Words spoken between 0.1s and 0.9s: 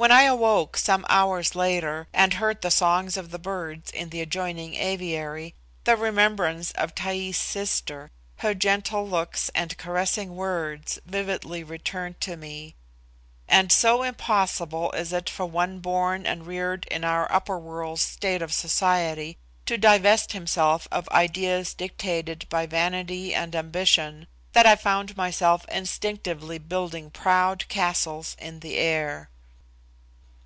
I awoke